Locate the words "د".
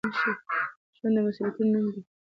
1.15-1.17